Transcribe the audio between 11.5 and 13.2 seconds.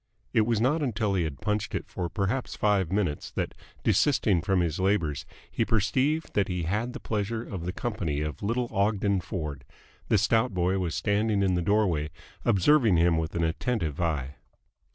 the doorway, observing him